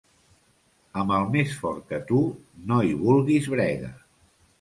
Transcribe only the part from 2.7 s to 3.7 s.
no hi vulguis